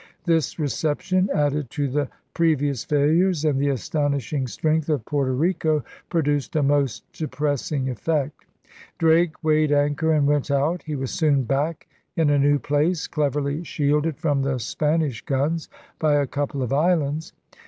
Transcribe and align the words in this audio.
This 0.25 0.57
reception, 0.57 1.29
added 1.31 1.69
to 1.69 1.87
the 1.87 2.09
pre 2.33 2.55
vious 2.55 2.83
failures 2.83 3.45
and 3.45 3.59
the 3.59 3.69
astonishing 3.69 4.47
strength 4.47 4.89
of 4.89 5.05
Porto 5.05 5.31
Rico, 5.31 5.83
produced 6.09 6.55
a 6.55 6.63
most 6.63 7.03
depressing 7.13 7.87
effect. 7.87 8.45
Drake 8.97 9.35
weighed 9.43 9.71
anchor 9.71 10.11
and 10.11 10.25
went 10.25 10.49
out. 10.49 10.81
He 10.81 10.95
was 10.95 11.11
soon 11.11 11.43
back 11.43 11.87
in 12.15 12.31
a 12.31 12.39
new 12.39 12.57
place, 12.57 13.05
cleverly 13.05 13.63
shielded 13.63 14.17
from 14.17 14.41
the 14.41 14.57
Spanish 14.57 15.21
guns 15.23 15.69
by 15.99 16.15
a 16.15 16.25
couple 16.25 16.63
of 16.63 16.73
islands. 16.73 17.33